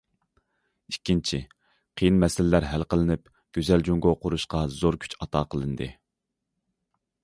ئىككىنچى، 0.93 1.39
قىيىن 2.01 2.17
مەسىلىلەر 2.25 2.67
ھەل 2.71 2.87
قىلىنىپ، 2.95 3.31
گۈزەل 3.59 3.87
جۇڭگو 3.91 4.17
قۇرۇشقا 4.27 4.67
زور 4.81 5.01
كۈچ 5.05 5.19
ئاتا 5.23 5.49
قىلىندى. 5.55 5.95